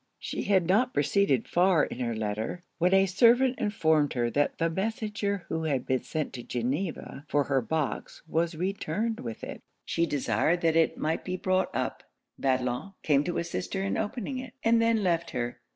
[0.17, 4.67] She had not proceeded far in her letter, when a servant informed her that the
[4.67, 9.61] messenger who had been sent to Geneva for her box was returned with it.
[9.85, 12.01] She desired that it might be brought up.
[12.35, 15.59] Madelon came to assist her in opening it, and then left her.